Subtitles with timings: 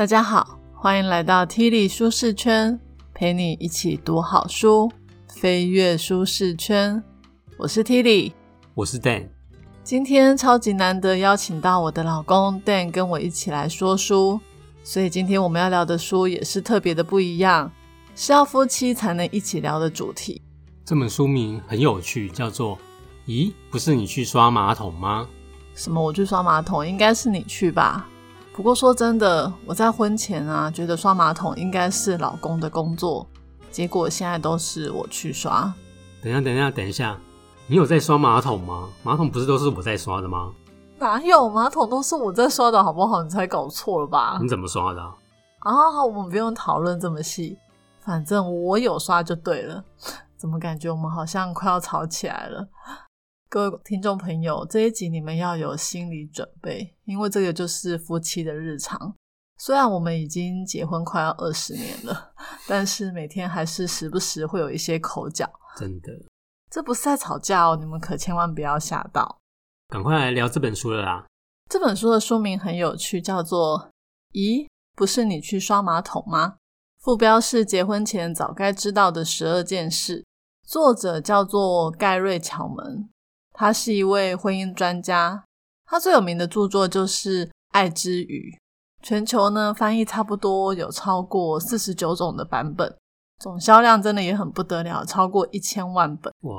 [0.00, 2.80] 大家好，欢迎来到 Tilly 舒适圈，
[3.12, 4.90] 陪你一起读好书，
[5.28, 7.04] 飞跃舒适圈。
[7.58, 8.32] 我是 Tilly，，
[8.72, 9.28] 我是 Dan。
[9.84, 14.40] 今天超级难得邀请到我的老公 Dan 跟我一起来说书，
[14.82, 17.70] 所以今天我们要聊的书也是特别的不一样，
[18.16, 20.40] 是要夫妻才能一起聊的主题。
[20.82, 22.78] 这本书名很有趣，叫做
[23.28, 25.28] “咦，不是你去刷马桶吗？”
[25.76, 26.02] 什么？
[26.02, 28.08] 我去刷马桶，应该是你去吧？
[28.60, 33.26] 不过说真的，我在婚前啊，觉得刷马桶应该是老公的工作，
[33.70, 35.72] 结果现在都是我去刷。
[36.22, 37.18] 等一下，等一下，等一下，
[37.66, 38.90] 你有在刷马桶吗？
[39.02, 40.52] 马桶不是都是我在刷的吗？
[40.98, 43.22] 哪有马桶都是我在刷的，好不好？
[43.22, 44.38] 你才搞错了吧？
[44.42, 45.00] 你怎么刷的？
[45.60, 47.56] 啊，我们不用讨论这么细，
[48.00, 49.82] 反正我有刷就对了。
[50.36, 52.68] 怎么感觉我们好像快要吵起来了？
[53.52, 59.12] 各位听众朋友，这一集你们要有心理准备，因为这个就是夫妻的日常。
[59.58, 62.32] 虽然我们已经结婚快要二十年了，
[62.68, 65.50] 但是每天还是时不时会有一些口角。
[65.76, 66.12] 真的，
[66.70, 69.38] 这不是在吵架哦，你们可千万不要吓到。
[69.88, 71.26] 赶快来聊这本书了啦！
[71.68, 73.90] 这本书的书名很有趣，叫做
[74.32, 76.46] 《咦，不是你去刷马桶吗？》
[77.00, 80.24] 副标是结婚前早该知道的十二件事，
[80.64, 83.10] 作者叫做盖瑞·巧门。
[83.60, 85.44] 他是一位婚姻专家，
[85.84, 88.56] 他最有名的著作就是《爱之语》，
[89.06, 92.96] 全球呢翻译差不多有超过四十九种的版本，
[93.38, 96.32] 总销量真的也很不得了，超过一千万本。
[96.44, 96.54] 哇，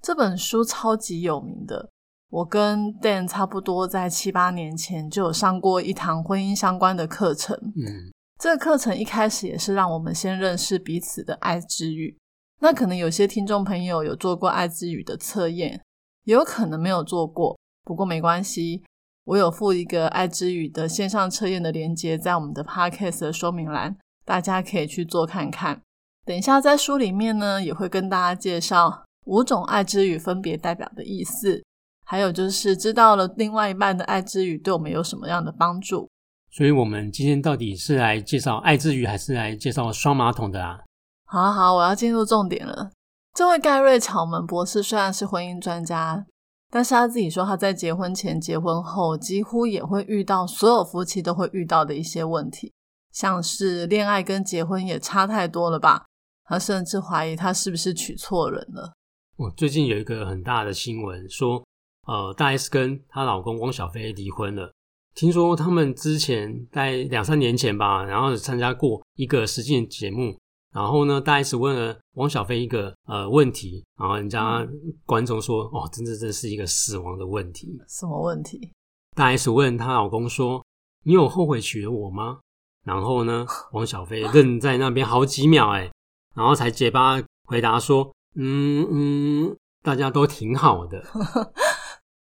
[0.00, 1.90] 这本书超级有名的，
[2.28, 7.56] 我跟 Dan 差不多在七八年前就有上过一堂婚姻相关的课程。
[7.74, 12.16] 嗯，这个课程一开始也是让我们先认识彼此的爱之语。
[12.60, 15.82] 那可能有些听众朋友有做过爱之语的测验。
[16.24, 18.82] 也有可能没有做过，不过没关系，
[19.24, 25.80] 我有附一个爱之语的线上测验的链接在我们的 podcast 的说明栏，大家可以去做看看。
[26.24, 31.62] 等一下在书里面呢，也会跟大家介绍五种爱之语分别代表的意思，
[32.04, 36.08] 还有就是知道了另外一半的爱之语对我们有什么样的帮助。
[36.52, 40.80] 所以，我们今天到底是来介绍爱之语，还是来介绍双马桶的啊？
[41.26, 42.90] 好好，我要进入重点了。
[43.32, 46.26] 这位盖瑞·巧门博士虽然是婚姻专家，
[46.68, 52.72] 但是他自己说他在结婚前、结婚后几乎也会遇到所有夫妻都会遇到的一些问题，
[53.12, 56.06] 像是恋爱跟结婚也差太多了吧？
[56.44, 58.92] 他甚至怀疑他是不是娶错人了。
[59.36, 61.64] 我最近有一个很大的新闻说，
[62.08, 64.72] 呃，大 S 跟她老公汪小菲离婚了。
[65.14, 70.36] 听说他们之前在两三年前吧，然后参加过一个实境节目。
[70.72, 74.66] 然后呢，大 S 问了王小飞一个呃问题，然后人家
[75.04, 78.72] 观众说：“哦，真的这是一个死亡的问题。”什么问题？
[79.16, 80.64] 大 S 问她老公说
[81.04, 82.38] ：“你有后悔娶了我吗？”
[82.86, 85.90] 然后呢，王小飞愣在那边好几秒，哎，
[86.34, 91.02] 然后才结巴回答说：“嗯嗯，大家都挺好的。”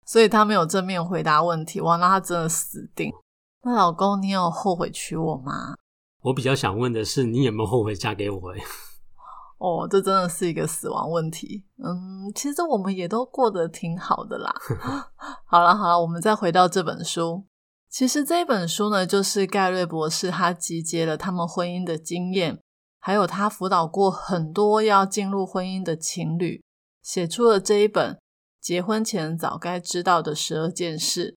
[0.06, 3.12] 所以他没有正面回答问题，哇，那他真的死定。
[3.62, 5.76] 那老公，你有后悔娶我吗？
[6.22, 8.40] 我比较想问的是，你有没有后悔嫁给我？
[9.58, 11.64] 哦，这真的是一个死亡问题。
[11.78, 14.52] 嗯，其实我们也都过得挺好的啦。
[15.46, 17.44] 好了好了，我们再回到这本书。
[17.88, 22.58] 其实这本书呢，就是盖瑞博士他集结了他们婚姻的经验，
[22.98, 26.62] 还有他辅导过很多要进入婚姻的情侣，
[27.02, 28.14] 写出了这一本
[28.60, 31.32] 《结婚前早该知道的十二件事》。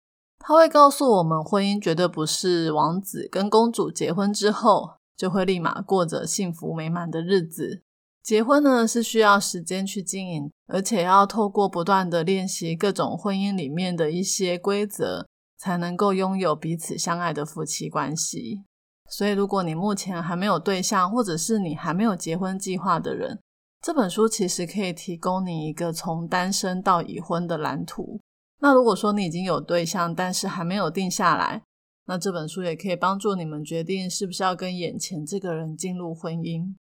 [0.47, 7.81] 他会告诉我们，婚姻绝对不是王子跟公主结婚之后就会立马过着幸福美满的日子。
[8.21, 15.25] 结婚呢是需要时间去经营，而且要透过不断的练习各种婚姻里面的一些规则，
[15.57, 18.61] 才能够拥有彼此相爱的夫妻关系。
[19.09, 23.39] 所以，如果你目前还没有对象，或者是你还没有结婚计划的人，
[23.81, 28.19] 这本书其实可以提供你一个从单身到已婚的蓝图。
[28.59, 31.61] 那如果说你已经有对象，但是还没有定下来，
[32.05, 36.75] 那这本书也可以帮助你们决定是不是要跟眼前这个人进入婚姻。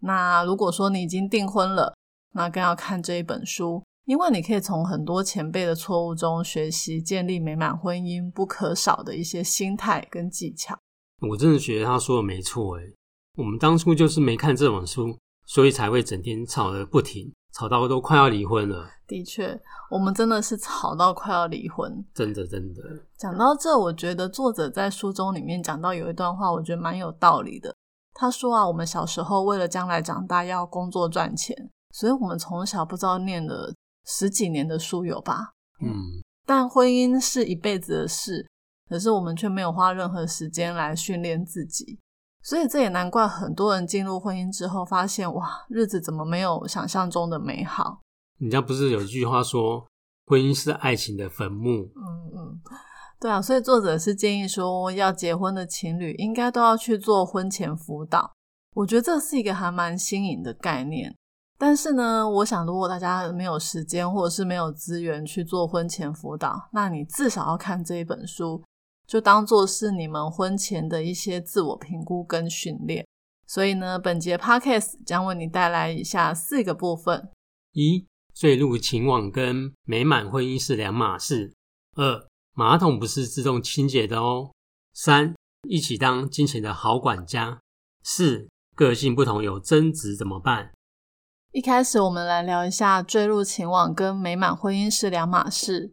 [0.00, 1.94] 那如果说你已经订婚了，
[2.32, 10.78] 那更要看这一本书，因为你可以从很多前辈的错误中学习建立美满婚姻不可少的一些心态跟技巧。
[11.20, 12.94] 我真的觉得他说的没错诶，
[13.36, 17.30] 我们当初就是没看这本书，所以才会整天吵得不停。
[17.52, 18.88] 吵到都快要离婚了。
[19.06, 19.60] 的确，
[19.90, 22.04] 我们真的是吵到快要离婚。
[22.14, 22.80] 真的，真的。
[23.16, 27.74] 讲到这，我觉得作者在书中里面讲到有一段话，我觉得蛮有道理的。
[28.14, 31.56] 他说啊，我们小时候为了将来长大要工作赚钱，
[31.90, 33.72] 所以我们从小不知道念了
[34.06, 35.54] 十几年的书有吧？
[35.80, 36.22] 嗯。
[36.46, 38.46] 但婚姻是一辈子的事，
[38.88, 41.98] 可是我们却没有花任何时间来训练自己。
[42.42, 48.00] 所以这也难怪很多人进入婚姻之后，发现哇，日子怎么没有想象中的美好？
[48.38, 49.86] 人家不是有一句话说，
[50.26, 51.82] 婚姻是爱情的坟墓？
[51.94, 52.60] 嗯嗯，
[53.20, 53.42] 对啊。
[53.42, 58.32] 所以作者是建议说，要结婚的情侣应该都要去做婚前辅导。
[58.74, 61.14] 我觉得这是一个还蛮新颖的概念。
[61.58, 68.62] 但是呢，我想如果大家没有时间或者是没有资源去做婚前辅导，那你至少要看这一本书。
[69.10, 73.04] 就当做是你们婚前的一些自我评估跟训练，
[73.44, 77.28] 所以呢，本节 podcast 将为你带来以下四个部分：
[77.72, 81.50] 一、坠入情网跟美满婚姻是两码事；
[81.96, 84.52] 二、马桶不是自动清洁的哦；
[84.94, 85.34] 三、
[85.68, 87.58] 一起当金钱的好管家；
[88.04, 90.70] 四、个性不同有争执怎么办？
[91.50, 95.90] 一开始我们来聊一下坠入情网跟美满婚姻是两码事。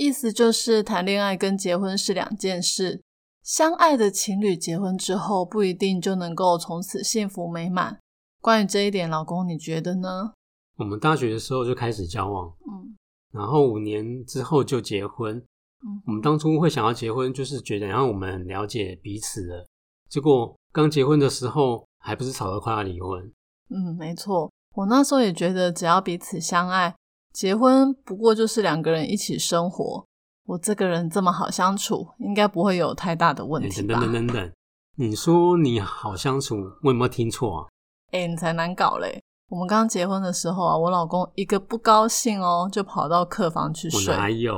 [0.00, 3.02] 意思就是谈恋爱跟结婚是两件事。
[3.42, 7.98] 相爱的情侣结婚之后不一定就能够从此幸福美满。
[8.40, 10.32] 关于这一点，老公你觉得呢？
[10.78, 12.96] 我们大学的时候就开始交往，嗯，
[13.30, 15.36] 然后五年之后就结婚。
[15.36, 19.66] 嗯，我们当初会想要结婚，就是觉得然后我们很了解彼此了。
[20.08, 23.30] 结果刚结婚的时候，还不是吵得快要离婚。
[23.68, 26.94] 嗯，没错，我那时候也觉得只要彼此相爱。
[27.32, 30.04] 结婚不过就是两个人一起生活，
[30.46, 34.00] 我这个人这么好相处，应该不会有太大的问题吧？
[34.00, 34.52] 等等等等，
[34.96, 37.66] 你说你好相处，我有没有听错啊？
[38.12, 39.20] 哎，你才难搞嘞！
[39.48, 44.14] 我们刚结婚的时候啊，我老公一个不高兴哦，就跑到客房去睡。
[44.16, 44.54] 哪有？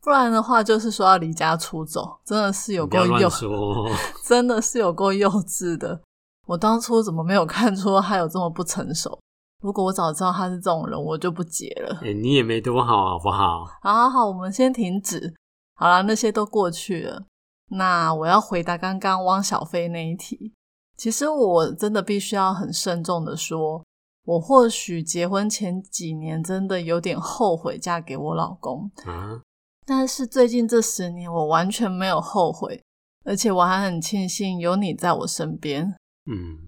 [0.00, 3.28] 不然的话，就是说要离家出走，真的是有够幼，
[4.24, 6.00] 真的是有够幼稚的。
[6.46, 9.18] 我当初怎么没有看出他有这么不成熟？
[9.62, 12.00] 如果我早知道他是这种人，我就不结了。
[12.02, 13.64] 哎，你也没多好，好不好？
[13.80, 15.34] 好好好，我们先停止。
[15.74, 17.24] 好了，那些都过去了。
[17.70, 20.52] 那我要回答刚刚汪小菲那一题。
[20.96, 23.84] 其实我真的必须要很慎重的说，
[24.24, 29.40] 我或许结婚前几年真的有点后悔嫁给我老公啊，
[29.86, 32.82] 但是最近这十年我完全没有后悔，
[33.24, 35.94] 而且我还很庆幸有你在我身边。
[36.30, 36.61] 嗯。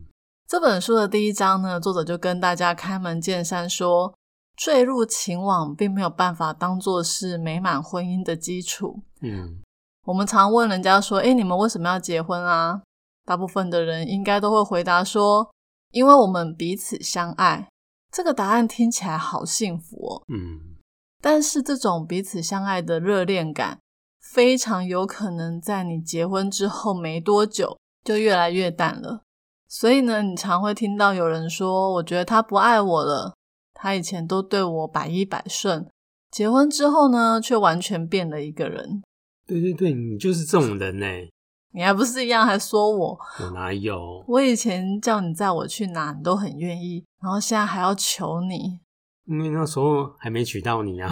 [0.54, 4.14] 这本书的第一章呢，作者就跟大家开门见山说，
[4.56, 9.02] 坠入情网并没有办法当做是美满婚姻的基础。
[9.20, 9.60] 嗯，
[10.06, 12.80] 我们常问人家说，哎，你们为什么要结婚啊？
[13.24, 15.50] 大部分的人应该都会回答说，
[15.90, 17.68] 因为我们彼此相爱。
[18.12, 20.22] 这个答案听起来好幸福哦。
[20.32, 20.76] 嗯，
[21.20, 23.80] 但是这种彼此相爱的热恋感，
[24.20, 29.23] 非常有可能在你结婚之后没多久就越来越淡了。
[29.76, 33.34] 所以呢，你常会听到有人说：“我觉得他不爱我了，
[33.72, 35.90] 他以前都对我百依百顺，
[36.30, 39.02] 结婚之后呢，却完全变了一个人。”
[39.44, 41.06] 对对对，你就是这种人呢。
[41.74, 43.18] 你还不是一样，还说我？
[43.40, 44.24] 我哪有？
[44.28, 48.78] 我以前叫你载我去哪，你都很愿意，然后现在还要求你，
[49.26, 51.10] 因为那时候还没娶到你啊。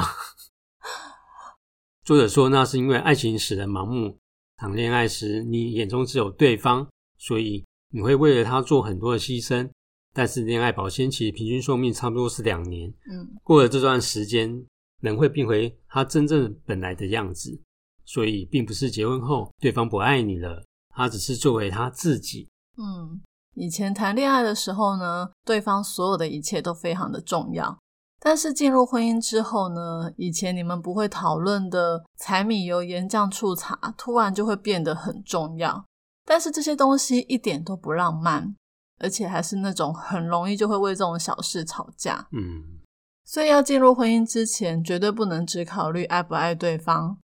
[2.06, 4.18] 作者说，那是因为爱情使人盲目。
[4.56, 6.86] 谈恋爱时，你眼中只有对方，
[7.18, 7.64] 所以。
[7.92, 9.70] 你会为了他做很多的牺牲，
[10.12, 12.88] 但是恋爱保鲜期平均寿命差不多是两年。
[13.10, 14.66] 嗯，过了这段时间，
[15.00, 17.60] 人会变回他真正本来的样子。
[18.04, 22.48] 所以，并不是结婚后对方不爱你了，他只是作为他自己。
[22.76, 23.20] 嗯，
[23.54, 27.78] 以前谈恋爱的时候呢，对方所有的一切都非常的重要。
[28.18, 35.84] 但是进入婚姻之后呢，以前你们不会讨论的柴米油盐酱醋茶，突然就会变得很重要。
[36.24, 38.54] 但是这些东西一点都不浪漫，
[38.98, 42.28] 而且还是那种很容易就会为这种小事吵架。
[42.32, 42.80] 嗯，
[43.24, 47.18] 所以要进入婚姻之前，绝对不能只考虑爱不爱对方。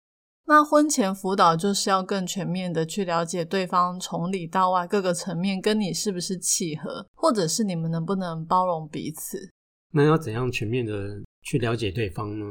[0.48, 9.50] 那婚前辅导就是要更全面的去了解对方，从里到外各个层面跟你是不是契合，或者是你们能不能包容彼此。
[9.92, 10.94] 那要怎样全面的
[11.42, 12.46] 去了解对方呢？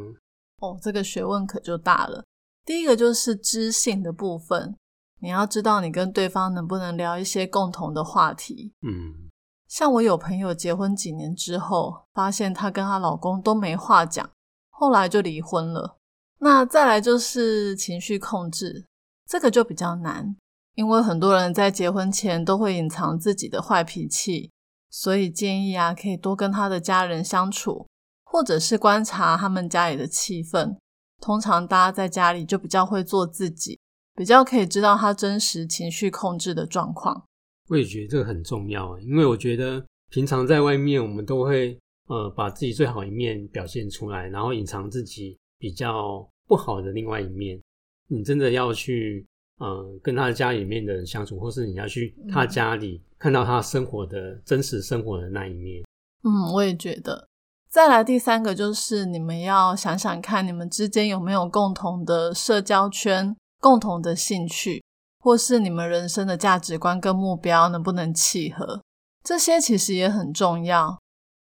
[0.60, 2.24] 哦，这个学问可就大了。
[2.64, 4.74] 第一个就是知性的部分。
[5.20, 8.74] 你要知道，你跟对方能不能聊一些共同的话题？
[8.82, 9.30] 嗯，
[9.68, 14.28] 像我有朋友结婚几年之后，发现她跟她老公都没话讲，
[14.70, 15.96] 后来就离婚了。
[16.40, 18.86] 那再来就是情绪控制，
[19.26, 20.36] 这个就比较难，
[20.74, 24.50] 因为很多人在结婚前都会隐藏自己的坏脾气，
[24.90, 27.86] 所以建议啊，可以多跟他的家人相处，
[28.24, 30.76] 或者是观察他们家里的气氛。
[31.22, 33.80] 通常大家在家里就比较会做自己。
[34.14, 37.24] 比较可以知道他真实情绪控制的状况，
[37.68, 41.78] 我也觉得这个很重要，因为我觉得平常在外面我们都会
[42.08, 47.60] 呃把自己最好一面表现出来，然后隐藏自己比较不好的另外一面。
[48.06, 49.26] 你真的要去
[49.60, 55.82] 嗯，跟他家里面的人相处，或是你要去他家里看到他生活的真实生活的那一面。
[56.24, 57.28] 嗯，我也觉得。
[57.68, 64.84] 再来第三个就是你们要想想看，你们之间有没有共同的社交圈、共同的兴趣，
[65.18, 68.82] 或是你们人生的价值观跟目标能不能契合？
[69.22, 70.98] 这些其实也很重要。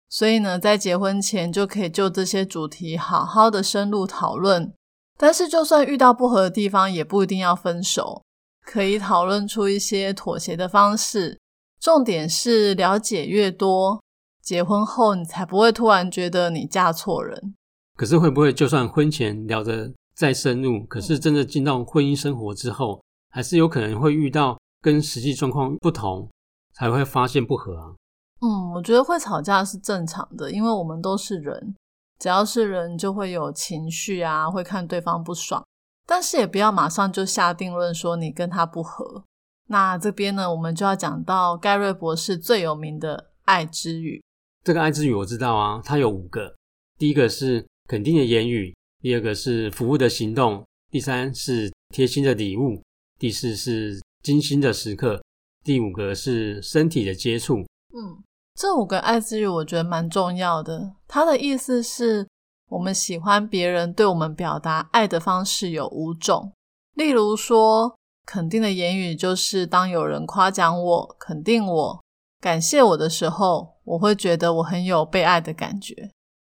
[0.07, 4.73] 所以呢，在结婚前就可以就这些主题好好的深入讨论。
[5.17, 8.23] 但是，就算遇到不合的地方，也不一定要分手，
[8.65, 11.37] 可以讨论出一些妥协的方式。
[11.81, 14.01] 重点是了解越多。
[14.41, 17.53] 结婚后，你才不会突然觉得你嫁错人。
[17.97, 26.29] 可是会不会就算婚前聊着再深入，可是真的进到婚姻生活之后，还是有可能会遇到跟实际状况不同，
[26.73, 27.95] 才会发现不合啊？
[28.41, 31.75] 嗯，我觉得会吵架是正常的，因为我们都是人，
[32.19, 35.63] 只要是人就会有情绪啊，会看对方不爽。
[36.05, 39.23] 但是也不要马上就下定论说你跟他不合。
[39.69, 44.21] 那这边呢，我们就要讲到盖瑞博士最有名的爱之语。
[44.65, 46.53] 这个爱之语我知道啊，它有五个。
[46.97, 52.81] 第一个是肯定的言语，第二个是服务的行动，第三是贴心的礼物，
[53.19, 55.21] 第四是精心的时刻，
[55.61, 57.57] 第五个是身体的接触。
[57.57, 58.23] 嗯，
[58.55, 60.93] 这五个爱之语我觉得蛮重要的。
[61.05, 62.25] 它的意思是
[62.69, 66.53] 我们喜欢别人对我们表达爱的方式有五种。
[66.93, 72.03] 例如说，肯定的言语就是当有人夸奖我、肯定我、
[72.39, 73.73] 感谢我的时候。
[73.83, 75.93] 我会觉得我很有被爱的感觉。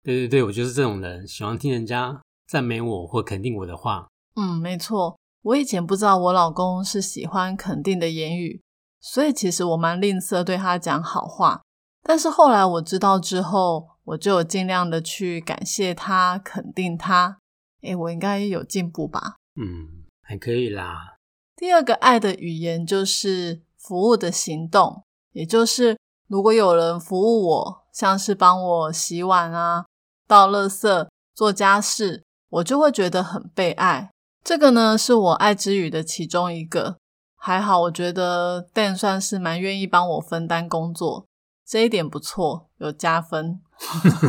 [0.04, 4.08] 对对对，我就是这种人，喜欢听人家赞美我或肯定我的话。
[4.36, 5.18] 嗯，没错。
[5.42, 8.62] 我以前不知道我老公是喜欢肯定的言语，
[9.00, 11.62] 所以其实我蛮吝啬对他讲好话。
[12.02, 17.38] 但是后来我知道之后，我就有尽量的去感谢他、肯定他。
[17.82, 19.36] 诶，我应该有进步吧？
[19.56, 21.16] 嗯，还可以啦。
[21.56, 25.96] 第二个爱的语言就是服务的行动，也就是。
[26.26, 29.84] 如果有人服务我，像是帮我洗碗啊、
[30.26, 32.24] 倒垃圾、做家事，
[32.54, 34.10] 我就会觉得很被爱。
[34.42, 36.96] 这个呢，是我爱之语的其中一个。
[37.36, 41.26] 还好，我觉得 Dan 算是蛮愿意帮我分担工作，
[41.66, 43.60] 这一点不错，有加分。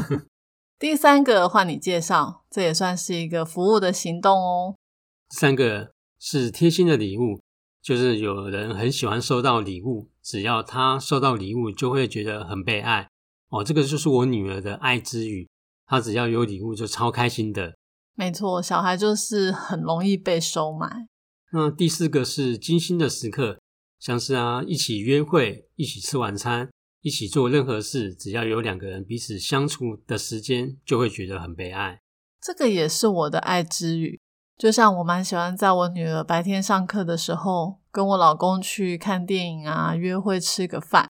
[0.79, 4.75] 第三个换你介绍，这也算是一个服务的行动哦。
[5.29, 7.39] 三个是贴心的礼物。
[7.81, 13.07] 就是有人很喜欢收到礼物，只要他收到礼物，就会觉得很被爱
[13.49, 13.63] 哦。
[13.63, 15.47] 这个就是我女儿的爱之语，
[15.85, 17.75] 她只要有礼物就超开心的。
[18.15, 21.07] 没错，小孩就是很容易被收买。
[21.51, 23.59] 那第四个是精心的时刻，
[23.99, 26.69] 像是啊一起约会、一起吃晚餐、
[27.01, 31.99] 一起做任何事，只要有两个人彼此相处的时间，就会觉得很被爱。
[32.41, 34.19] 这个也是我的爱之语。
[34.57, 41.09] 就像我蛮喜欢在我女儿白天上课的时候，跟我老公去看电影啊，约会吃个饭。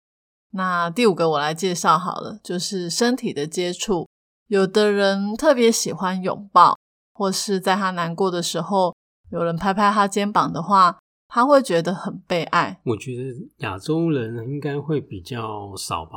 [0.52, 4.08] 那第五个我来介绍好了，就是身体的接触。
[4.48, 6.77] 有的人特别喜欢拥抱，
[7.18, 8.96] 或是在他难过的时候，
[9.32, 12.80] 有人拍拍他肩膀的话，他会觉得很被爱。
[12.86, 13.24] 我觉得
[13.58, 16.12] 亚洲人应该会比较少吧。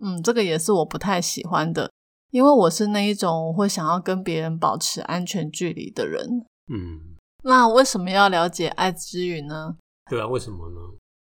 [0.00, 1.90] 嗯，这个也是我不太喜欢的。
[2.30, 6.26] 因为我是那一种会想要跟别人保持安全距离的人。
[6.72, 9.76] 嗯，那为什么要了解爱之语呢？
[10.10, 10.76] 对啊，为什么呢？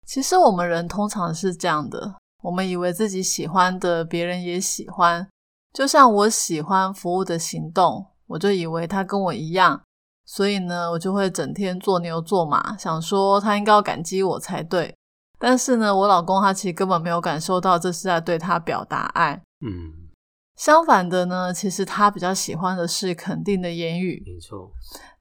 [0.07, 5.27] 其实我们人通常是这样的，我们以为自己喜欢的，别人也喜欢。
[5.71, 9.81] 就像我喜欢服务的行动，我就以为他跟我一样，
[10.25, 14.95] 所以呢，我就会整天做牛做马，想说他应该要感激我才对。
[15.39, 19.41] 但是呢，我老公他其实根本没有感受到这是在对他表达爱。
[19.65, 20.07] 嗯。
[20.55, 24.71] 相反的呢，其实他比较喜欢的是肯定的言语，没错。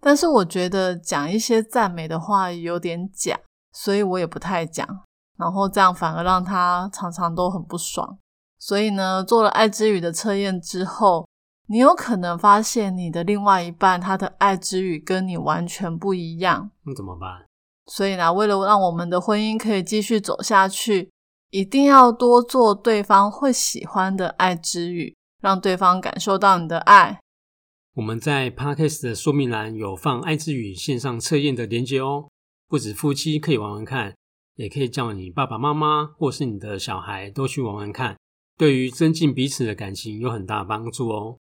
[0.00, 3.38] 但是我觉得讲一些赞美的话有点假，
[3.72, 4.88] 所以我也不太讲。
[5.36, 8.16] 然后这样反而让他常常都很不爽。
[8.58, 11.28] 所以呢，做了爱之语的测验之后，
[11.68, 16.70] 你有可能发现你的另外一半他的爱之语跟你完全不一样。
[16.84, 17.46] 那怎么办？
[17.86, 21.10] 所以呢，为了让我们的婚姻可以继续走下去，
[21.50, 25.14] 一定要多做对方会喜欢的爱之语。
[25.42, 27.20] 让对方感受到你的爱。
[27.94, 32.28] 我们在 Podcast 的说明栏有放爱之语线上测验的链接哦，
[32.66, 34.16] 不止夫妻可以玩玩看，
[34.56, 38.16] 也可以叫你爸爸妈妈或是你的小孩都去玩玩看，
[38.56, 41.36] 对于增进彼此的感情有很大帮助哦。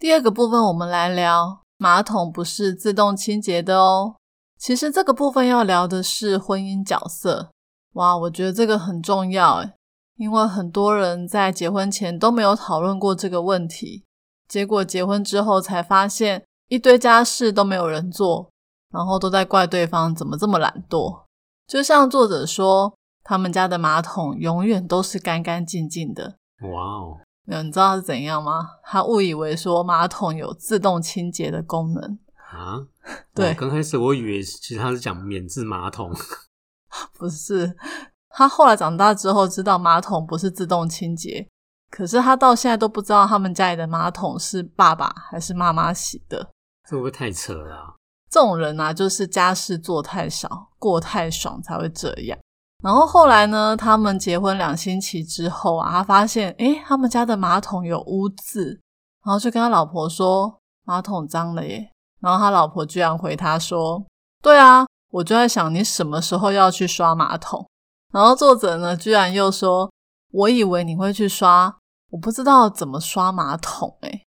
[0.00, 4.16] 第二个部分，我们来聊马桶不是自动清洁的哦。
[4.58, 7.50] 其实这个部分要聊的是婚姻角色。
[7.92, 9.74] 哇，我觉得这个很重要诶
[10.16, 14.02] 因为很多人在结婚前都没有讨论过这个问题，
[14.48, 18.48] 结果结婚之后才发现一堆家事都没有人做，
[18.94, 21.24] 然后都在怪对方怎么这么懒惰。
[21.66, 26.36] 就像作者说，他们家的马桶永远都是干干净净的。
[26.62, 27.18] 哇哦！
[27.62, 28.68] 你知道是怎样吗？
[28.84, 32.18] 他误以为说马桶有自动清洁的功能
[32.52, 32.86] 啊。
[33.34, 36.12] 对，刚开始我以为其实他是讲免治马桶，
[37.18, 37.76] 不是。
[38.28, 41.48] 他后来长大之后知道马桶不是自动清洁，
[41.90, 46.50] 可是他到现在都不知道他们家里的马桶是爸爸还是妈妈洗的。
[46.88, 47.96] 这会不会太扯了？
[48.30, 52.38] 这种人啊，就是家事做太少，过太爽才会这样。
[52.82, 58.80] 然后后来呢，他们结婚两星期之后啊，他发现诶他们家的马桶有污渍，
[59.24, 61.90] 然后就跟他老婆说马桶脏了耶。
[62.20, 64.04] 然后他老婆居然回他说
[64.42, 67.66] ：“对啊，我就在想你什么时候要去刷马桶。”
[68.12, 69.90] 然后作者呢，居然又说
[70.32, 71.74] ：“我以为你会去刷，
[72.10, 73.96] 我不知道怎么刷马桶。
[74.04, 74.24] ”哎，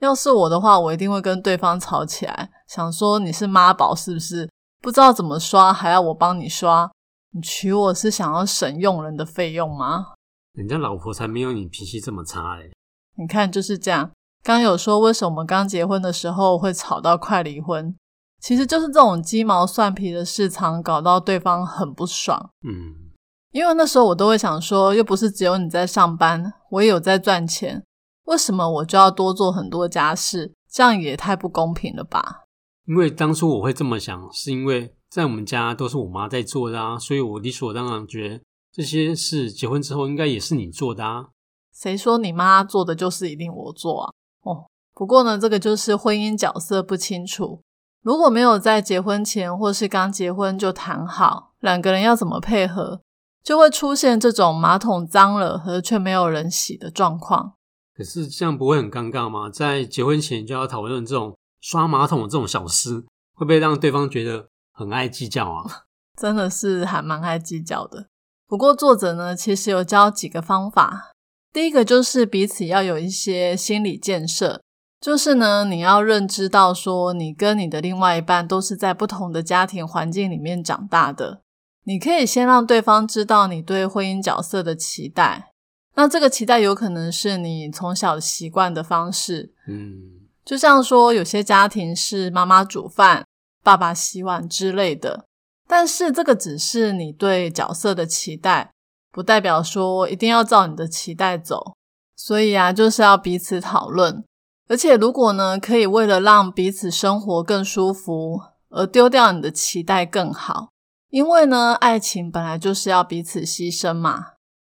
[0.00, 4.50] 要是我的话，我一定会跟对方吵起来，想说你是妈宝是不是？
[4.80, 6.90] 不知道怎么刷，还要我帮你刷？
[7.32, 10.14] 你娶我是想要省用人的费用吗？
[10.54, 12.70] 人家老婆才没有你脾气这么差哎！
[13.16, 14.10] 你看就是这样。
[14.42, 17.94] 刚有说为什么刚结婚的时候会吵到快离婚？
[18.40, 22.50] 其实就是这种鸡毛蒜皮的事，常搞到对方很不爽。
[22.66, 23.12] 嗯，
[23.52, 27.84] 因为那时候我都会想说，又不是只有你在上班，我也有在赚钱，
[28.24, 30.54] 为什么我就要多做很多家事？
[30.72, 32.44] 这样也太不公平了吧？
[32.90, 38.40] 因为当初我会这么想，是因为在我们家都是我妈在做的啊，所以我理所当然觉得
[38.72, 41.26] 这些事结婚之后应该也是你做的啊。
[41.72, 44.12] 谁说你妈做的就是一定我做啊？
[44.42, 47.60] 哦，不过呢，这个就是婚姻角色不清楚。
[48.02, 53.02] 如果没有在结婚前或是刚结婚就谈好两个人要怎么配合，
[53.44, 57.52] 就会出现这种马桶脏了和却没有人洗的状况。
[57.94, 59.48] 可是这样不会很尴尬吗？
[59.48, 65.84] 在结婚前就要讨论这种刷马桶这种小事，会不会让对方觉得很爱计较啊？
[66.20, 68.06] 真的是还蛮爱计较的。
[68.46, 71.12] 不过作者呢，其实有教几个方法。
[71.52, 74.62] 第一个就是彼此要有一些心理建设。
[75.00, 81.40] 就是呢，你要认知到说，你跟你的另外一半都是在不同的家庭环境里面长大的。
[81.84, 85.52] 你可以先让对方知道你对婚姻角色的期待。
[85.94, 93.24] 那这个期待有可能是你从小习惯的方式，嗯，就像说有些家庭是妈妈煮饭、
[93.62, 95.24] 爸爸洗碗之类的。
[95.68, 98.72] 但是这个只是你对角色的期待，
[99.12, 101.74] 不代表说一定要照你的期待走。
[102.16, 104.24] 所以啊，就是要彼此讨论。
[104.68, 110.68] 而且，如果呢，可以为了让彼此生活更舒服而丢掉你的期待更好，
[111.08, 114.26] 因为呢，爱情本来就是要彼此牺牲嘛。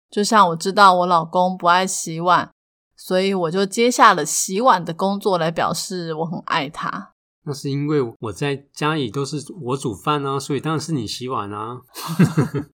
[0.10, 2.50] 就像我知道我老公不爱洗碗，
[3.06, 7.12] 所以我就接下了洗碗的工作来表示我很爱他。
[7.46, 11.82] 那是因为我在家里都是我煮饭啊，所以当然是你洗碗啊。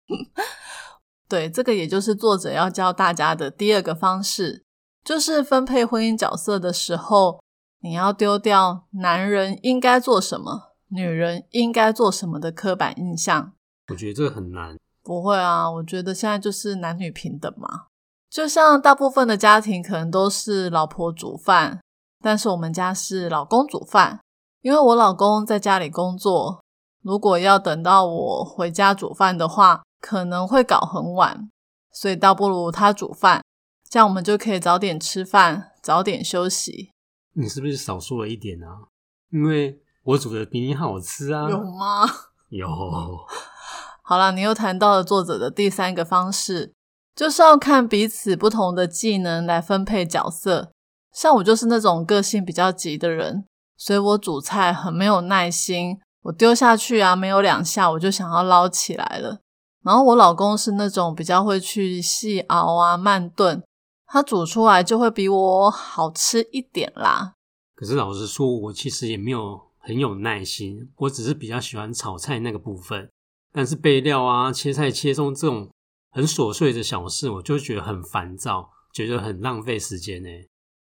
[1.28, 4.64] 对，这个也就是作者要教大家的第二个方式。
[5.04, 7.42] 就是分配婚姻角色的时候，
[7.82, 13.54] 你要丢掉男人应该做什么，女人应该做什么的刻板印象。
[13.88, 14.78] 我觉得这个很难。
[15.02, 17.88] 不会啊，我觉得现在就是男女平等嘛。
[18.30, 21.82] 就像大部分的家庭可能都是老婆煮饭，
[22.22, 24.22] 但是我们家是老公煮饭，
[24.62, 26.64] 因为我老公在家里工作，
[27.02, 31.50] 如果要等到我回家煮饭的话，可能会搞很晚，
[31.92, 33.42] 所以倒不如他煮饭。
[33.90, 36.92] 这样我们就可以早点吃饭，早点休息。
[37.34, 38.86] 你是不是少说了一点啊？
[39.32, 41.50] 因为我煮的比你好吃啊。
[41.50, 42.06] 有吗？
[42.50, 42.68] 有。
[44.06, 46.74] 好了，你又谈到了作者的第三个方式，
[47.20, 50.72] 就是要看彼此不同的技能来分配角色。
[51.14, 53.44] 像我就是那种个性比较急的人，
[53.76, 59.40] 所以我煮菜很没有耐心，我丢下去啊，没有两下我就想要捞起来了。
[59.84, 63.62] 然后我老公是那种比较会去细熬啊，慢炖。
[64.06, 67.34] 他煮出来就会比我好吃一点啦。
[67.76, 73.10] 可是老实说，我其实也没有很有耐心，我只是比较喜欢炒菜那个部分。
[73.52, 75.70] 但是备料啊、切菜、切葱这种
[76.12, 80.30] 很琐碎的小事，我就觉得很烦躁，觉得很浪费时间呢。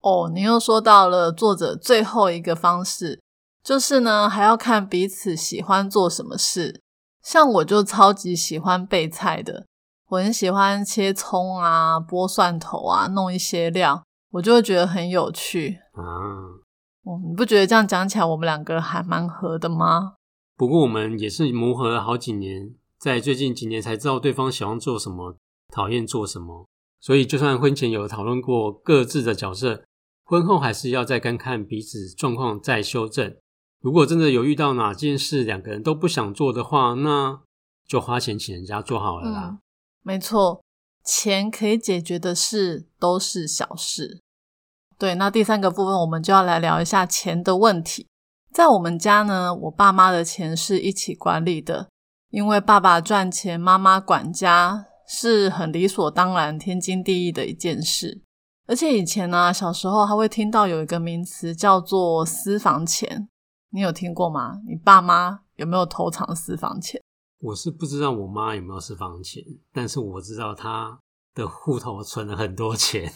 [0.00, 3.20] 哦，你又说到了作者最后一个方式，
[3.62, 6.80] 就是呢还要看彼此喜欢做什么事。
[7.22, 9.66] 像我就超级喜欢备菜的。
[10.08, 16.02] 我很喜欢切葱啊、剥蒜头啊、弄一些料，我就会觉得很有趣啊。
[17.04, 20.14] 哦，你不觉得这样讲起来，我们两个还蛮合的吗？
[20.54, 25.36] 不过我们也是磨合了好几年，在最近几年才知道对方喜欢做什么，
[25.74, 26.68] 讨厌做什么。
[27.00, 29.82] 所以就算婚前有讨论过各自的角色，
[30.22, 33.36] 婚后还是要再看看彼此状况再修正。
[33.80, 37.40] 如果真的有遇到哪件事两个人都不想做的话，那
[37.88, 39.58] 就花钱请人家做好了啦。
[40.04, 40.62] 没错，
[41.04, 44.20] 钱可以解决的事都是小事。
[44.96, 48.06] 对，那第三个部分我们就要来聊一下钱的问题。
[48.52, 51.88] 在我们家呢，我爸妈的钱是一起管理的，
[52.32, 58.22] 因为爸爸赚钱，妈妈管家是很理所当然、天经地义的一件事。
[58.66, 63.28] 而且以前呢，小时候还会听到有一个名词叫做私房钱，
[63.70, 64.62] 你有听过吗？
[64.66, 66.98] 你爸妈有没有偷藏私房钱？
[67.38, 70.98] 我是不知道我妈有没有私房钱，但是我知道她
[71.34, 73.12] 的户头存了很多钱。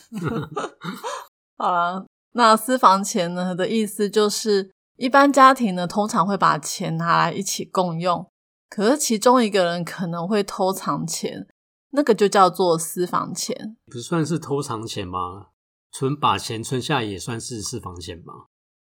[1.56, 8.30] 好了，那私房钱呢的意思就是，一般家庭呢通常会把钱拿来一起共用，
[8.76, 11.48] 可是其中一个人可能会偷藏钱，
[11.92, 13.78] 那个就叫做私房钱。
[13.86, 15.46] 不算是偷藏钱吗？
[15.90, 18.34] 存把钱存下也算是私房钱吧？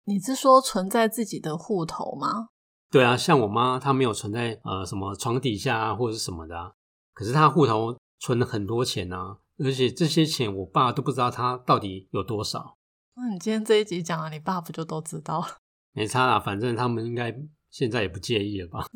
[0.07, 2.49] 你是说存在自己的户头吗？
[2.91, 6.73] 对啊，像我妈她没有存在呃什么床底下啊或者是什么的、啊，
[7.13, 12.77] 可是她户头存了很多钱啊，而且这些钱我爸都不知道他到底有多少。
[13.15, 15.47] 那你今天这一集讲了，你爸不就都知道了？
[15.93, 17.33] 没差啦，反正他们应该
[17.75, 18.87] 现在也不介意了吧？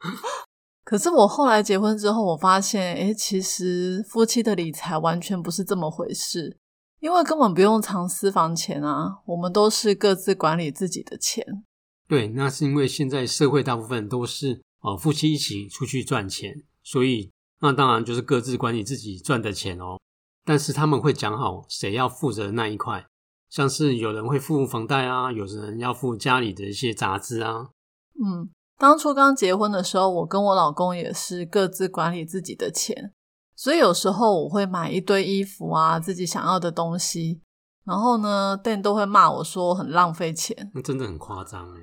[0.84, 6.58] 可是我后来结婚之后，我发现，诶，其实夫妻的理财完全不是这么回事，
[7.00, 11.64] 因为根本不用藏私房钱啊，我们都是各自管理自己的钱。
[12.06, 17.30] 对，那是因为现在社会大部分都是呃夫妻一起出去赚钱，所以
[17.62, 19.98] 那当然就是各自管理自己赚的钱哦。
[20.44, 23.06] 但是他们会讲好谁要负责那一块，
[23.48, 27.70] 像是有人会付房贷啊，有人要付家里的一些杂支啊。
[28.14, 33.12] 嗯，当初刚结婚的时候，我跟我老公也是各自管理自己的钱，
[33.54, 37.40] 所以有时候我会买一堆衣服啊，自己想要的东西，
[37.84, 40.70] 然后呢，Dan 都会骂我说很浪费钱。
[40.74, 41.80] 那真的很夸张哎。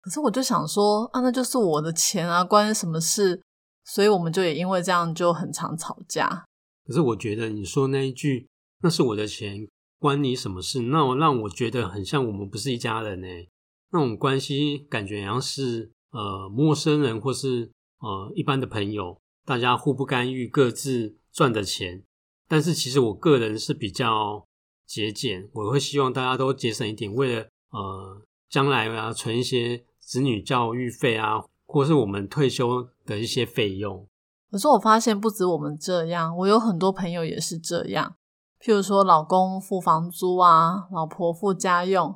[0.00, 3.40] 可是我就想说啊，那就是我的钱啊，关你什么事？
[3.84, 6.44] 所以我们就也因为这样就很常吵架。
[6.84, 8.48] 可是我觉得你说那一句
[8.82, 9.66] “那是我的钱，
[9.98, 13.26] 关你什么事”，那我让我觉得很像我们不是一家人呢。
[13.92, 22.02] 那种关系感觉好像是呃陌生人或是呃一般的朋友，大家互不干预，各自赚的钱。
[22.48, 24.46] 但是其实我个人是比较
[24.86, 34.06] 节俭，我会希望大家都节省一点，为了呃将来啊存一些子女教育费啊，或是我们退休的一些费用。
[34.50, 38.16] 可是我发现不止我们这样，我有很多朋友也是这样。
[38.60, 42.14] 譬如说，老公付房租啊，老婆付家用，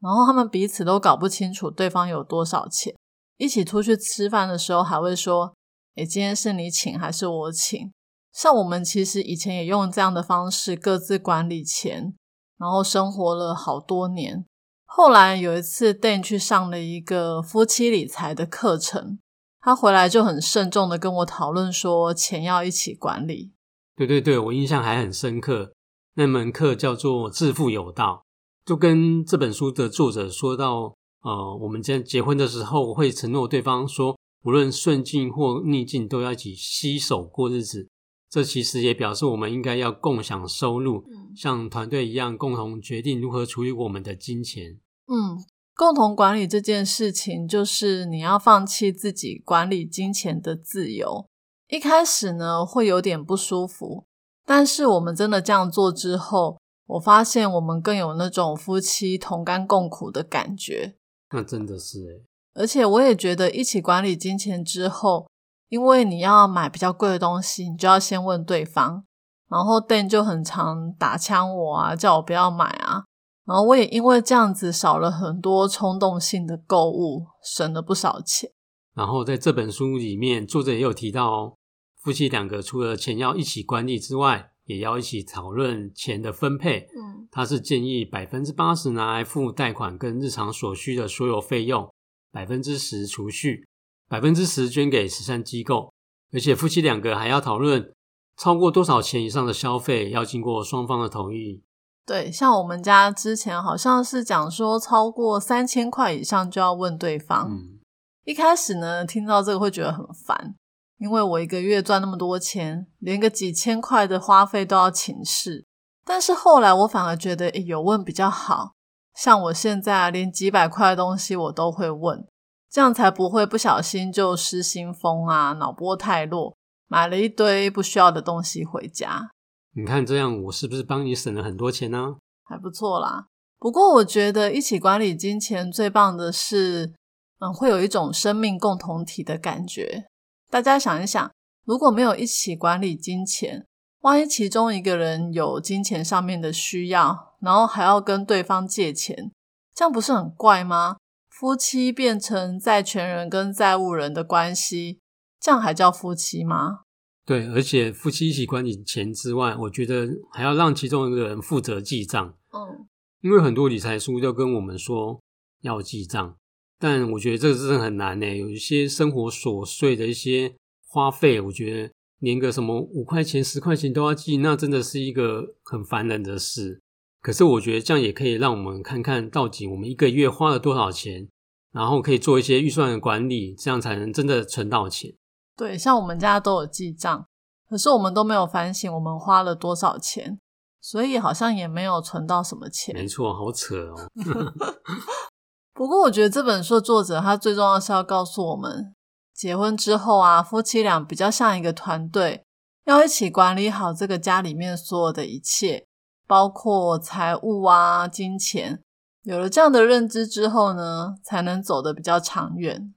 [0.00, 2.94] 然后他们彼此都搞不清楚对方有多少钱。
[3.36, 5.54] 一起出去吃饭的时候，还会说
[5.96, 7.92] ：“诶，今天是你请还是我请？”
[8.32, 12.14] 像我们其实以前也用这样的方式各自管理钱，
[12.58, 14.44] 然后生活了好多年。
[14.84, 19.18] 后来有一次，Dan 去上了一个夫妻理财的课程。
[19.60, 23.52] 他回来就很慎重的跟我讨论说，钱要一起管理。
[23.96, 25.72] 对对对，我印象还很深刻。
[26.14, 28.24] 那门课叫做“致富有道”，
[28.68, 37.88] 就跟这本书的作者说到，呃，我们在结婚的时候会承诺对方说，无论顺境或逆境，都要一起携手过日子。
[38.28, 41.02] 这其实也表示我们应该要共享收入，
[41.34, 44.72] 像团队一样，共同决定如何处理我们的金钱。
[45.06, 45.42] 嗯。
[45.74, 51.24] 共同管理这件事情，就是你要放弃自己管理金钱的自由。
[51.68, 54.04] 一开始呢，会有点不舒服，
[54.44, 60.96] 但是我们真的这样做之后，我发现我们更有那种夫妻同甘共苦的感觉。
[61.30, 62.24] 那真的是诶，
[62.54, 65.28] 而且我也觉得，一起管理金钱之后，
[65.68, 69.04] 因为你要买比较贵的东西，你就要先问对方。
[69.50, 73.04] 然后 Dan 就很常打枪我啊，叫我不要买啊。
[73.46, 78.50] 然后我也因为这样子少了很多冲动性的购物，省了不少钱。
[78.94, 81.54] 然后在这本书里面，作者也有提到哦，
[82.00, 86.86] 夫妻两个除了钱要一起管理之外，也要一起讨论钱的分配。
[86.96, 91.92] 嗯，他是建议百分之八十拿来付贷款跟日常所需的所有费用，
[92.30, 93.66] 百分之十储蓄，
[94.08, 95.92] 百分之十捐给慈善机构。
[96.32, 97.92] 而且夫妻两个还要讨论
[98.36, 101.62] 超过多少钱以上的消费，要经过双方的同意。
[102.04, 107.48] 对，像我们家之前好像是讲说，超过三千块以上就要问对方。
[107.50, 107.78] 嗯，
[108.24, 110.54] 一开始呢，听到这个会觉得很烦，
[110.98, 115.66] 因为我一个月赚那么多钱，连个几千块的花费都要请示。
[116.04, 118.72] 但是后来我反而觉得，有问比较好。
[119.14, 122.26] 像我现在连几百块的东西我都会问，
[122.70, 126.56] 这样才不会不小心就失心疯啊，脑波太弱，
[126.86, 129.30] 买了一堆不需要的东西回家。
[129.74, 132.16] 你看这样，我是不是帮你省了很多钱呢？
[132.44, 133.26] 还不错啦。
[133.58, 136.92] 不过我觉得一起管理金钱最棒的是，
[137.40, 140.06] 嗯，会有一种生命共同体的感觉。
[140.50, 141.30] 大家想一想，
[141.64, 143.66] 如果没有一起管理金钱，
[144.00, 149.30] 万一其中一个人有金钱上面的需要，然后还要跟对方借钱，
[149.74, 150.96] 这样不是很怪吗？
[151.28, 154.98] 夫妻变成债权人跟债务人的关系，
[155.38, 156.80] 这样还叫夫妻吗？
[157.24, 162.34] 对，而且夫妻一起管理钱之外，我觉得还要让其中一个人负责记账。
[162.52, 162.88] 嗯，
[163.20, 165.20] 因为很多理财书都跟我们说
[165.60, 166.36] 要记账，
[166.78, 168.26] 但我觉得这个真的很难呢。
[168.36, 170.54] 有一些生活琐碎的一些
[170.86, 176.80] 花费，我觉得连个什么五块钱、十块钱都要记，那真的是一个很烦人的事。
[177.20, 181.28] 可是我觉得这样也可以让我们看看到底我们一个月花了多少钱，
[181.72, 185.12] 然后可以做一些预算的管理，这样才能真的存到钱。
[185.56, 187.26] 对，像我们家都有记账，
[187.68, 190.38] 可是我们都没有反省我们花了多少钱，
[190.80, 192.94] 所以好像也没有存到什么钱。
[192.94, 194.08] 没错，好扯哦。
[195.78, 198.96] 不过我觉得这本书的作者他最重要是要告诉我们，
[199.32, 202.44] 结婚之后啊，夫妻俩比较像一个团队，
[202.86, 205.86] 要一起管理好这个家里面所有的一切。
[206.26, 208.82] 包括财务啊、金钱，
[209.22, 212.92] 有了这样的认知之后呢，才能走得比较长远。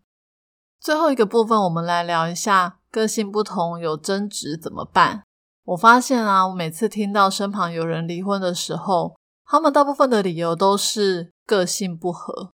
[0.80, 5.22] 最后一个部分，我们来聊一下个性不同有争执怎么办。
[5.66, 9.16] 我发现啊，我每次听到身旁有人离婚的时候，
[9.46, 12.52] 他们大部分的理由都是个性不合。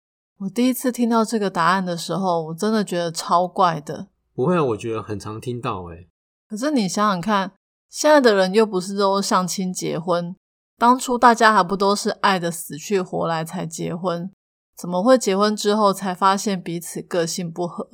[0.42, 4.08] 我第一次听到这个答案的时候，我真的觉得超怪的。
[4.34, 6.08] 不会啊，我觉得很常听到诶。
[6.48, 7.52] 可是你想想看，
[7.88, 10.34] 现在的人又不是都相亲结婚。
[10.76, 14.32] 当初大家还不都是爱的死去活来才结婚？
[14.76, 17.88] 怎么会结婚之后才发现彼此个性不合？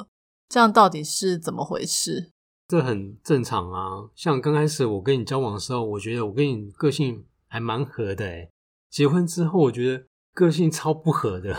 [0.49, 2.31] 这样到底是怎么回事？
[2.67, 4.09] 这很正常啊。
[4.15, 8.51] 像刚开始我跟你交往的时候，我觉得我跟你个性还蛮合的诶
[8.89, 10.05] 结婚之后，我觉得
[10.39, 11.57] 个性超不合的。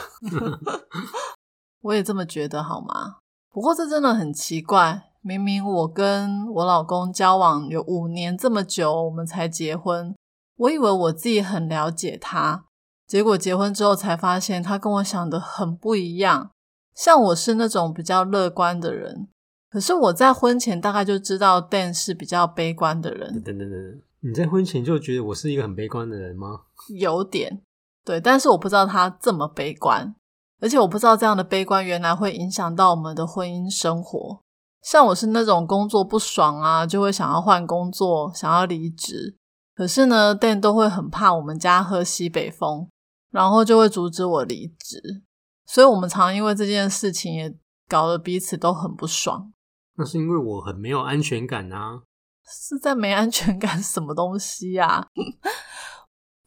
[1.84, 3.18] 我也这么觉得，好吗？
[3.52, 10.16] 不过这真的很奇怪，明明我跟我老公交往有五年这么久，我们才结婚。
[10.56, 12.66] 我以为我自己很了解他，
[13.06, 16.52] 结果结婚之后才发现他跟我想的很不一样。
[16.96, 19.28] 像我是那种比较乐观的人，
[19.70, 23.42] 可是我在婚前大概就知道 Dan 是比较悲观的人。
[23.42, 26.62] 等等等，你在婚前就觉得我是一个很悲观的人吗？
[26.98, 27.62] 有点，
[28.10, 30.16] 对，但是我不知道他这么悲观，
[30.60, 34.42] 而且我不知道这样的悲观原来会影响到我们的婚姻生活。
[34.82, 39.38] 像我是那种工作不爽啊，就会想要换工作，想要离职。
[39.76, 42.90] 可是呢，Dan 都会很怕我们家喝西北风，
[43.30, 45.22] 然后就会阻止我离职，
[45.68, 47.56] 所以我们常因为这件事情也
[47.88, 49.54] 搞得彼此都很不爽。
[49.98, 52.02] 那是因为我很没有安全感啊！
[52.48, 55.06] 是在没安全感 什么东西呀？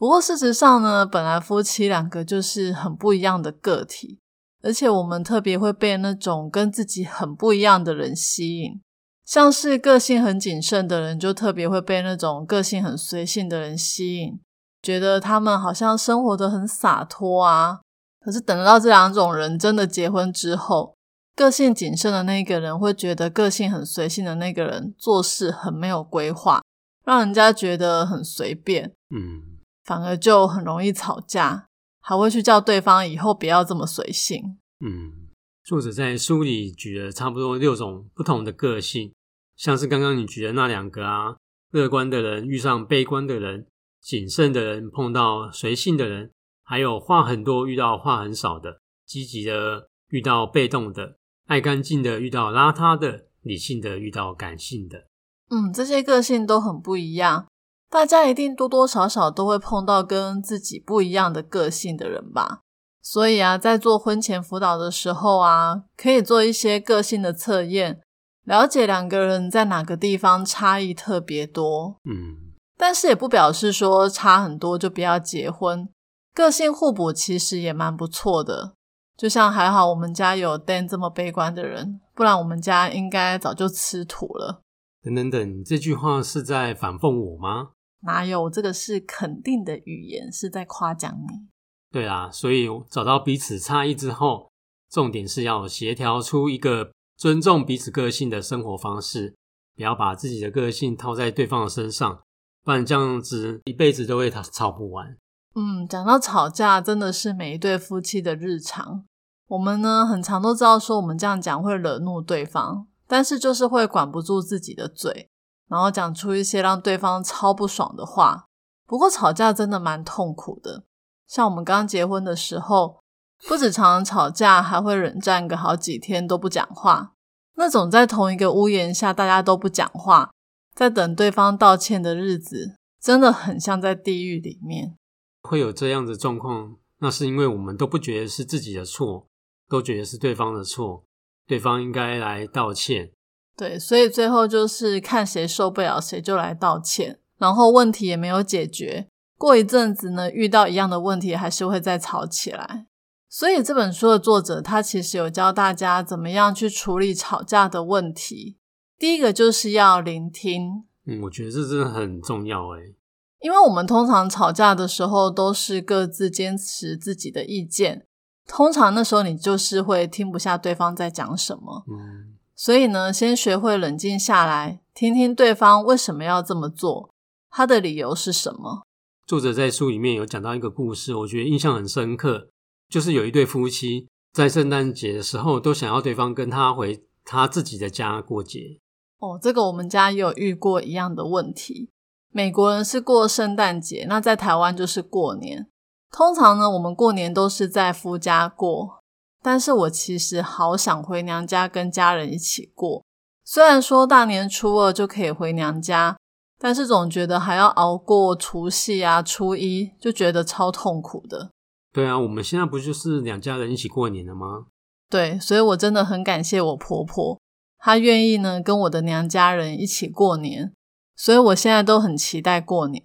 [0.02, 4.18] 不过事实上呢，本来夫妻两个就是很不一样的个体，
[4.60, 8.82] 而且我们特别会被那种跟自己很不一样的人吸引。
[9.24, 14.40] 像是个性很谨慎的人，就特别会被那种个性很随性的人吸引，
[14.82, 17.78] 觉得他们好像生活的很洒脱啊。
[18.24, 20.96] 可是等到这两种人真的结婚之后，
[21.36, 26.60] 个性谨慎的那个人会觉得个性很随性的那个人做事很没有规划，
[27.04, 29.51] 让人家觉得很随便，嗯，
[29.84, 31.66] 反而就很容易吵架，
[32.00, 35.22] 还会去叫对方以后不要这么随性，嗯。
[35.64, 39.12] 作者在书里举了差不多六种不同的个性。
[39.56, 41.36] 像是刚刚你举的那两个啊，
[41.70, 43.68] 乐观的人遇上悲观的人，
[44.00, 46.32] 谨慎的人碰到随性的人，
[46.64, 51.16] 还有话很多遇到话很少的，积极的遇到被动的，
[51.46, 55.06] 爱干净的遇到邋遢的，理性的遇到感性的。
[55.50, 57.46] 嗯，这些个性都很不一样，
[57.92, 62.62] 大家一定多多少少都会碰到跟自己不一样的个性的人吧。
[63.02, 68.00] 所以啊，在做婚前辅导的时候啊，可以做一些个性的测验。
[68.44, 75.86] 了解两个人在哪个地方差异特别多，嗯，但是也不表示说差很多就不要结婚。
[76.32, 78.72] 个性互补其实也蛮不错的。
[79.18, 84.62] 就像还好我们家有 Dan 这么悲观的人，不然我们家应该早就吃土了。
[85.02, 87.72] 等等等，这句话是在反讽我吗？
[88.02, 91.48] 哪有，这个是肯定的语言，是在夸奖你。
[91.90, 94.50] 对啊，所以找到彼此差异之后，
[94.90, 96.92] 重点是要协调出一个。
[97.14, 99.36] 尊重彼此个性的生活方式，
[99.76, 102.20] 不要把自己的个性套在对方的身上，
[102.64, 105.16] 不然这样子一辈子都会吵吵不完。
[105.54, 109.04] 嗯，讲到吵架，真的是每一对夫妻的日常。
[109.46, 115.28] 我们呢，很常都知道说我们这样讲会惹怒对方，但是就是会管不住自己的嘴，
[115.72, 118.44] 然后讲出一些让对方超不爽的话。
[118.86, 120.84] 不过吵架真的蛮痛苦的，
[121.26, 123.00] 像我们刚结婚的时候。
[123.48, 127.14] 不止常常吵架，还会冷战个好几天都不讲话。
[127.56, 130.30] 那种在同一个屋檐下大家都不讲话，
[130.76, 134.94] 在等对方道歉的日子，真的很像在地狱里面。
[135.42, 139.26] 会有这样的状况，那是因为我们都不觉得是自己的错，
[139.68, 141.02] 都觉得是对方的错，
[141.48, 143.10] 对方应该来道歉。
[143.56, 149.08] 对，所以最后就是看谁受不了，谁就来道歉，然后问题也没有解决。
[149.36, 152.86] 过一阵子呢，遇到一样的问题，还是会再吵起来。
[153.28, 158.58] 所以这本书的作者，他其实有教大家怎么样去处理吵架的问题。
[158.98, 160.84] 第一个就是要聆听。
[161.06, 162.94] 嗯，我觉得这真的很重要诶
[163.40, 168.06] 因为我们通常吵架的时候，都是各自坚持自己的意见。
[168.46, 171.84] 通常那时候你就是会听不下对方在讲什么。
[171.88, 177.10] 嗯，所以呢，先学会冷静下来，听听对方为什么要这么做，
[177.50, 178.86] 他的理由是什么。
[179.26, 182.50] 作者在书里面有讲到一个故事，我觉得印象很深刻，
[182.88, 188.78] 就是有一对夫妻在圣诞节的时候都想要对方跟他回他自己的家过节。
[189.18, 191.90] 哦，这个我们家也有遇过一样的问题。
[192.30, 195.66] 美国人是过圣诞节，那在台湾就是过年。
[196.12, 199.01] 通常呢，我们过年都是在夫家过，
[199.42, 203.04] 但是我其实好想回娘家跟家人一起过。
[203.44, 206.16] 虽然说大年初二就可以回娘家。
[206.64, 211.50] 但是总觉得还要熬过除夕啊、初一，就觉得超痛苦的。
[211.92, 214.66] 对啊，我们现在不就是两家人一起过年了吗？
[215.10, 217.40] 对，所以我真的很感谢我婆婆，
[217.80, 220.72] 她愿意呢跟我的娘家人一起过年，
[221.16, 223.02] 所以我现在都很期待过年。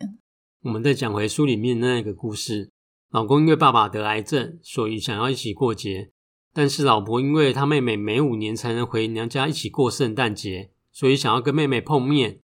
[0.62, 2.70] 我们再讲回书里面那个故事，
[3.10, 6.12] 老公因为爸爸得癌症，所以想要一起过节，
[6.58, 12.40] 但是老婆因为她妹妹每五年才能回娘家一起过圣诞节，所以想要跟妹妹碰面。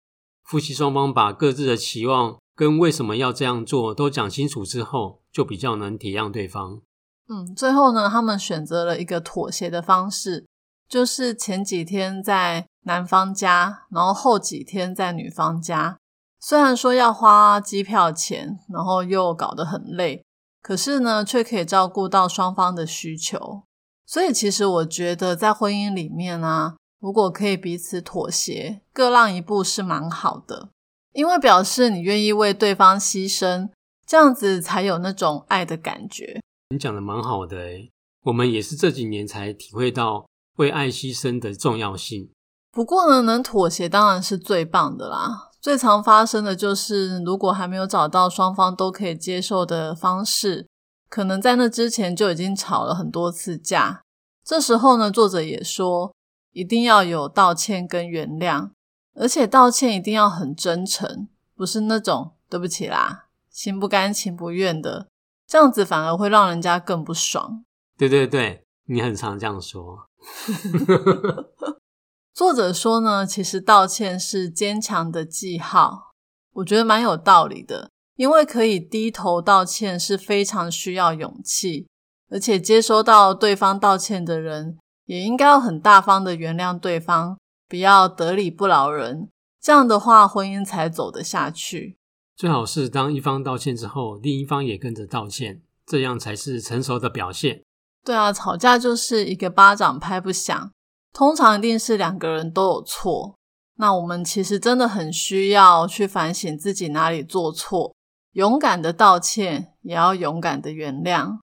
[0.44, 6.82] 夫妻双方把各自的期望跟为什么要这样做都讲清楚之后，就比较能体谅对方。
[7.28, 10.48] 嗯，最后呢，他们选择了一个妥协的方式，
[10.88, 16.00] 就是前几天在男方家，然后后几天在女方家。
[16.40, 20.26] 虽然说要花机票钱，然后又搞得很累，
[20.64, 23.62] 可是呢，却可以照顾到双方的需求。
[24.12, 26.76] 所以，其实我觉得在婚姻里面啊。
[27.00, 30.70] 如果可以彼此妥协，各让一步是蛮好的，
[31.14, 33.70] 因为表示你愿意为对方牺牲，
[34.08, 36.42] 这样子才有那种爱的感觉。
[36.72, 37.92] 你讲的蛮好的诶
[38.24, 40.26] 我们也是这几年才体会到
[40.58, 42.32] 为爱牺牲的重要性。
[42.72, 45.52] 不过呢，能妥协当然是最棒的啦。
[45.62, 50.68] 最常发生的就是，如果还没有找到双方都可以接受的方式，
[51.10, 54.02] 可能在那之前就已经吵了很多次架。
[54.46, 56.14] 这时候呢，作者也说。
[56.52, 58.72] 一定要有道歉跟原谅，
[59.14, 65.08] 而且道歉一定要很真诚，不是那种对不起啦，心不甘情不愿的，
[65.48, 67.64] 这样子反而会让人家更不爽。
[68.00, 70.08] 对对对，你很常这样说。
[72.34, 76.14] 作者说呢，其实道歉是坚强的记号，
[76.54, 81.88] 我觉得蛮有道理的，因为可以低头道歉是非常需要勇气，
[82.30, 84.78] 而且接收到对方道歉的人。
[85.06, 87.38] 也应该要很大方的原谅对方，
[87.70, 89.30] 不要得理不饶人。
[89.62, 91.98] 这样的话，婚姻才走得下去。
[92.36, 97.64] 最好是当一方道歉之后，另一方也跟着道歉，这样才是成熟的表现。
[98.06, 100.70] 对啊，吵架就是一个巴掌拍不响，
[101.14, 103.36] 通常一定是两个人都有错。
[103.78, 107.96] 那我们其实真的很需要去反省自己哪里做错，
[108.34, 111.40] 勇敢的道歉，也要勇敢的原谅。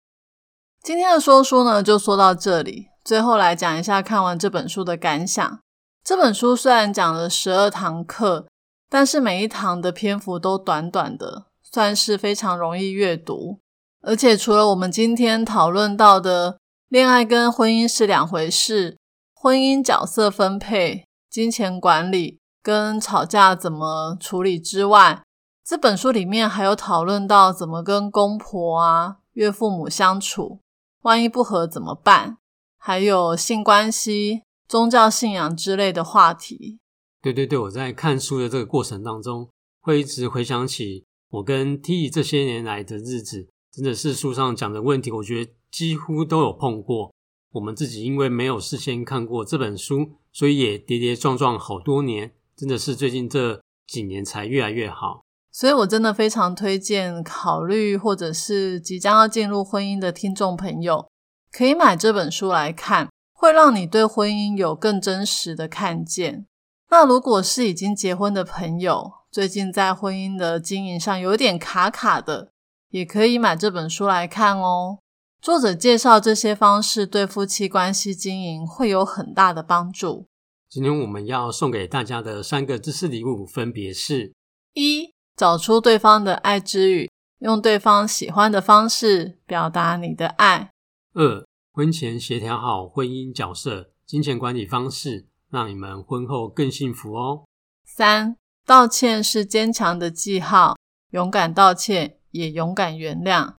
[0.83, 2.87] 今天的说书呢，就说到这里。
[3.05, 5.59] 最后来讲一下看完这本书的感想。
[6.05, 8.47] 这本书虽然讲了十二堂课，
[8.89, 13.59] 但是每一堂的篇幅都短短的，算是非常容易阅读。
[14.03, 18.97] 而且除了我们今天讨论到的恋爱跟婚姻是两回事，
[19.35, 25.23] 婚姻角色分配、金钱管理跟吵架怎么处理之外，
[25.69, 30.61] 这本书里面还有讨论到怎么跟公婆啊、岳父母相处，
[31.03, 32.39] 万一不和怎么办？
[32.79, 36.79] 还有性关系、宗教信仰之类的话题。
[37.21, 39.51] 对对对，我在看书的这个过程当中，
[39.81, 47.13] 会一直回想起我跟 T 这些年来的日子，真的是书上讲的问题，我觉得几乎都有碰过。
[47.51, 55.25] 我们自己因为没有事先看过这本书，所以也跌跌撞撞好多年，真的是最近这几年才越来越好。
[55.57, 61.09] 所以我真的非常推荐考虑或者是即将要进入婚姻的听众朋友。
[61.51, 66.45] 可以买这本书来看，会让你对婚姻有更真实的看见。
[66.91, 72.51] 那如果是已经结婚的朋友，最近在婚姻的经营上有点卡卡的，
[72.91, 74.99] 也可以买这本书来看哦。
[75.41, 80.27] 作者介绍这些方式对夫妻关系经营会有很大的帮助。
[80.69, 84.35] 今天我们要送给大家的三个知识礼物分别是：
[84.75, 87.11] 一、找出对方的爱之语，
[87.41, 90.71] 用对方喜欢的方式表达你的爱；
[91.13, 97.45] 二、婚前协调好婚姻角色、金钱管理方式，让你们婚后更幸福哦；
[97.85, 100.75] 三、道歉是坚强的记号，
[101.11, 103.53] 勇敢道歉，也勇敢原谅。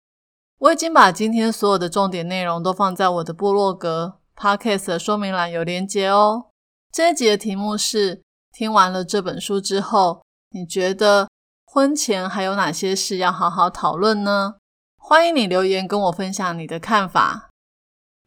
[0.57, 6.47] 我已经把今天所有的重点内容都放在我的部落格 Podcast 的说明栏有连结哦。
[6.91, 11.29] 这一集的题目是：听完了这本书之后，你觉得
[11.77, 14.55] 婚前还有哪些事要好好讨论呢？
[14.97, 17.51] 欢迎你留言跟我分享你的看法。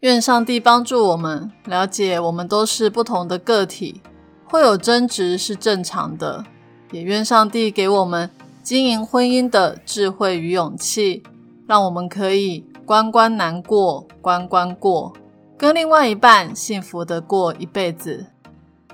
[0.02, 4.02] 愿上帝帮助我们了解，我们都是不同的个体，
[4.44, 6.44] 会有争执是正常的。
[6.92, 8.30] 也愿上帝给我们
[8.62, 11.24] 经营婚姻的智慧与勇气。
[11.66, 15.12] 让我们可以关关难过关关过，
[15.58, 18.26] 跟另外一半幸福的过一辈子。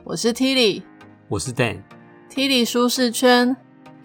[0.03, 0.83] 我是 Tilly，
[1.29, 1.83] 我是 Dan。
[2.31, 3.55] Tilly 舒适圈，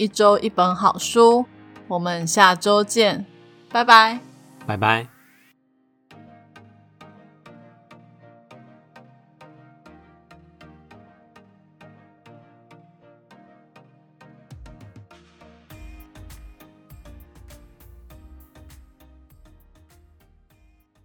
[0.01, 1.45] 一周一本好书，
[1.87, 3.23] 我们下周见，
[3.71, 4.17] 拜拜，
[4.65, 5.10] 拜拜。